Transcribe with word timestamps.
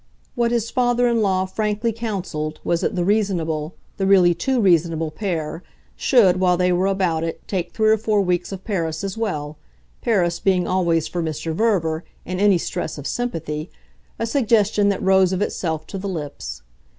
What 0.33 0.49
his 0.49 0.71
father 0.71 1.07
in 1.07 1.21
law 1.21 1.45
frankly 1.45 1.91
counselled 1.93 2.59
was 2.63 2.81
that 2.81 2.95
the 2.95 3.05
reasonable, 3.05 3.75
the 3.97 4.07
really 4.07 4.33
too 4.33 4.59
reasonable, 4.59 5.11
pair 5.11 5.61
should, 5.95 6.39
while 6.39 6.57
they 6.57 6.73
were 6.73 6.87
about 6.87 7.23
it, 7.23 7.47
take 7.47 7.71
three 7.71 7.91
or 7.91 7.99
four 7.99 8.19
weeks 8.21 8.51
of 8.51 8.63
Paris 8.63 9.03
as 9.03 9.15
well 9.15 9.59
Paris 10.01 10.39
being 10.39 10.67
always, 10.67 11.07
for 11.07 11.21
Mr. 11.21 11.53
Verver, 11.53 12.03
in 12.25 12.39
any 12.39 12.57
stress 12.57 12.97
of 12.97 13.05
sympathy, 13.05 13.69
a 14.17 14.25
suggestion 14.25 14.89
that 14.89 15.03
rose 15.03 15.31
of 15.33 15.41
itself 15.43 15.85
to 15.85 15.99
the 15.99 16.09
lips. 16.09 16.63